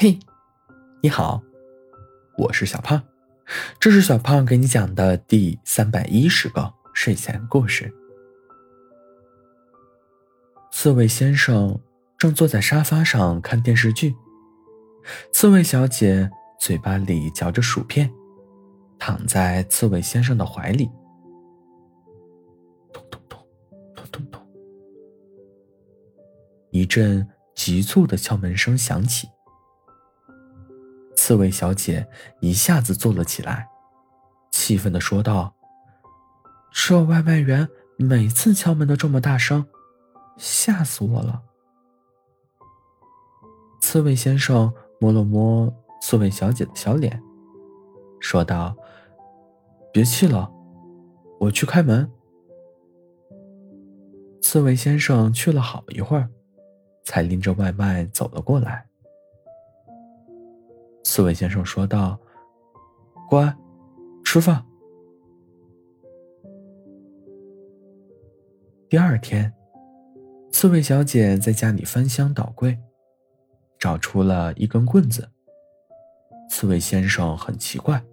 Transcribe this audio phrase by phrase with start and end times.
[0.00, 0.16] 嘿，
[1.02, 1.42] 你好，
[2.36, 3.02] 我是小胖，
[3.80, 7.92] 这是小胖给你讲的第三百一十个睡前故事。
[10.70, 11.80] 刺猬先生
[12.16, 14.14] 正坐在沙发上看电视剧，
[15.32, 16.30] 刺猬小姐
[16.60, 18.08] 嘴巴里嚼着薯片，
[19.00, 20.88] 躺在刺猬先生的怀里。
[22.92, 23.40] 咚咚咚，
[23.96, 24.40] 咚咚咚，
[26.70, 29.28] 一阵急促的敲门声响起。
[31.28, 32.08] 刺猬小姐
[32.40, 33.68] 一下子坐了起来，
[34.50, 35.54] 气愤的说道
[36.72, 37.68] ：“这外卖员
[37.98, 39.66] 每次敲门都这么大声，
[40.38, 41.42] 吓死我了。”
[43.78, 45.70] 刺猬先生摸了摸
[46.00, 47.22] 刺猬小姐的小脸，
[48.20, 48.74] 说道
[49.92, 50.50] ：“别气了，
[51.40, 52.10] 我去开门。”
[54.40, 56.30] 刺猬先生去了好一会儿，
[57.04, 58.87] 才拎着外卖走了过来。
[61.08, 62.20] 刺猬先生说道
[63.30, 63.56] ：“乖，
[64.22, 64.62] 吃饭。”
[68.90, 69.50] 第二天，
[70.50, 72.78] 刺猬小姐在家里翻箱倒柜，
[73.78, 75.30] 找出了一根棍子。
[76.50, 78.04] 刺猬先生很奇怪：“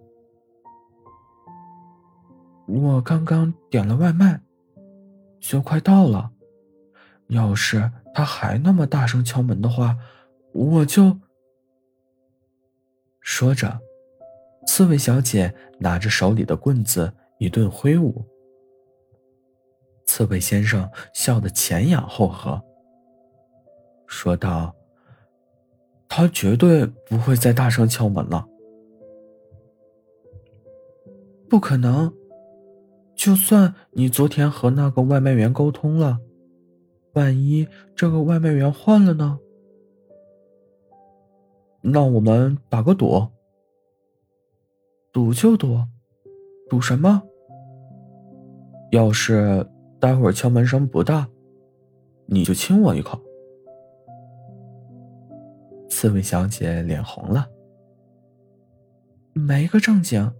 [2.65, 4.39] 我刚刚点了外卖，
[5.41, 6.31] 就快到了。
[7.27, 9.97] 要是他还那么大声敲门的话，
[10.53, 11.19] 我就……”
[13.37, 13.81] 说着，
[14.65, 18.23] 刺猬小姐拿着手里的棍子一顿挥舞。
[20.05, 22.61] 刺猬先生笑得前仰后合，
[24.07, 24.73] 说道
[26.07, 28.47] ：“他绝对不会再大声敲门了，
[31.49, 32.13] 不可能！
[33.17, 36.19] 就算你昨天和那个外卖员沟通了，
[37.15, 39.39] 万一这个外卖员换了呢？”
[41.87, 43.27] 那我们打个赌，
[45.13, 45.77] 赌就赌，
[46.67, 47.21] 赌什么？
[48.91, 49.63] 要是
[49.99, 51.29] 待会儿敲门声不大，
[52.25, 53.21] 你就亲我一口。
[55.87, 57.47] 刺猬小姐脸红了，
[59.33, 60.33] 没个正经。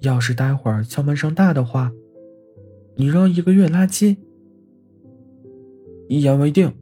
[0.00, 1.92] 要是待会儿敲门声大的话，
[2.96, 4.16] 你扔一个月垃圾。
[6.08, 6.74] 一言为定。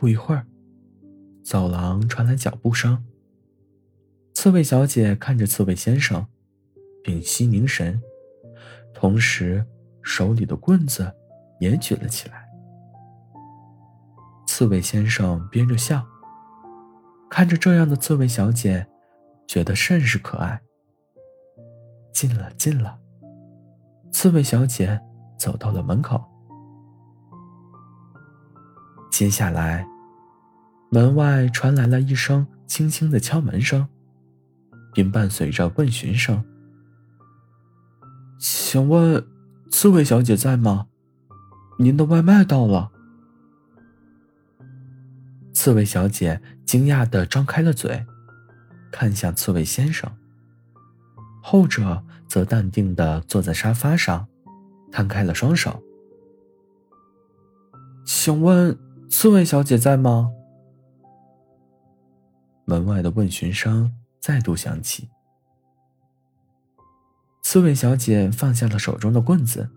[0.00, 0.46] 不一会儿，
[1.44, 3.04] 走廊传来脚步声。
[4.32, 6.26] 刺猬小姐看着刺猬先生，
[7.04, 8.00] 屏息凝神，
[8.94, 9.62] 同时
[10.00, 11.14] 手里的棍子
[11.60, 12.48] 也举了起来。
[14.46, 16.02] 刺猬先生憋着笑，
[17.28, 18.86] 看着这样的刺猬小姐，
[19.46, 20.62] 觉得甚是可爱。
[22.14, 22.98] 进了，进了。
[24.10, 24.98] 刺猬小姐
[25.38, 26.29] 走到了门口。
[29.20, 29.86] 接下来，
[30.88, 33.86] 门外传来了一声轻轻的敲门声，
[34.94, 36.42] 并伴随着问询声
[38.40, 39.22] ：“请问，
[39.70, 40.86] 刺猬小姐在吗？
[41.78, 42.90] 您的外卖到了。”
[45.52, 48.06] 刺猬小姐惊讶的张开了嘴，
[48.90, 50.10] 看向刺猬先生。
[51.42, 54.26] 后者则淡定的坐在沙发上，
[54.90, 55.82] 摊开了双手。
[58.06, 58.74] 请问。
[59.10, 60.30] 刺猬小姐在吗？
[62.64, 65.10] 门外的问询声再度响起。
[67.42, 69.68] 刺猬小姐放下了手中的棍子，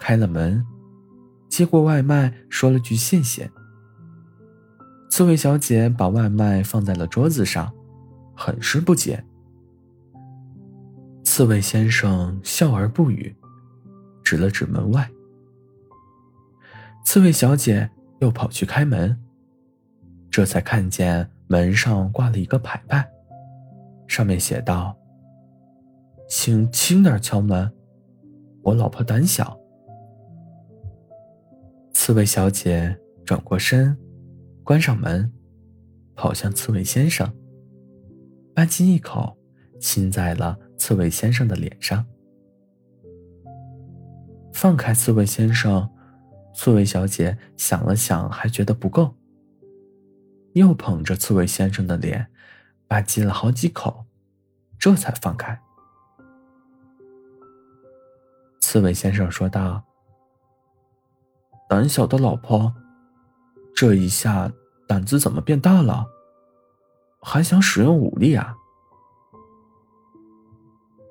[0.00, 0.66] 开了门，
[1.48, 3.48] 接过外卖，说了句谢谢。
[5.08, 7.72] 刺猬小姐把外卖放在了桌子上，
[8.34, 9.24] 很是不解。
[11.22, 13.34] 刺猬先生笑而不语，
[14.24, 15.08] 指了指门外。
[17.04, 17.88] 刺猬小姐。
[18.20, 19.18] 又跑去开门，
[20.30, 23.06] 这才看见门上挂了一个牌牌，
[24.06, 24.96] 上面写道
[26.28, 27.72] ：“请轻点敲门，
[28.62, 29.58] 我老婆胆小。”
[31.92, 33.96] 刺猬小姐转过身，
[34.62, 35.32] 关上门，
[36.14, 37.26] 跑向刺猬先生，
[38.54, 39.36] 吧唧一口
[39.80, 42.04] 亲在了刺猬先生的脸上。
[44.52, 45.90] 放开刺猬先生。
[46.60, 49.14] 刺猬小姐想了想，还觉得不够，
[50.52, 52.30] 又捧着刺猬先生的脸，
[52.86, 54.04] 吧唧了好几口，
[54.78, 55.58] 这才放开。
[58.60, 59.82] 刺猬先生说道
[61.66, 62.74] ：“胆小的老婆，
[63.74, 64.52] 这一下
[64.86, 66.04] 胆子怎么变大了？
[67.22, 68.54] 还想使用武力啊？”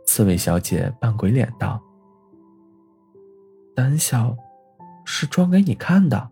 [0.05, 1.81] 刺猬小姐扮鬼脸道
[3.75, 4.37] ：“胆小。”
[5.11, 6.29] 是装给你看的，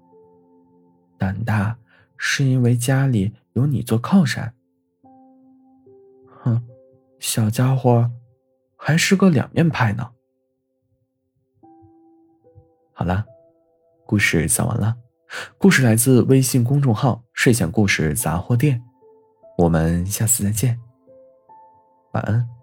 [1.18, 1.79] 胆大
[2.15, 4.53] 是因为家里有你做靠山。
[6.27, 6.62] 哼，
[7.19, 8.12] 小家伙，
[8.75, 10.12] 还是个两面派呢。
[12.94, 13.25] 好了，
[14.06, 14.95] 故事讲完了。
[15.57, 18.83] 故事来自微信公众号“睡前故事杂货店”，
[19.57, 20.80] 我们下次再见。
[22.13, 22.56] 晚安。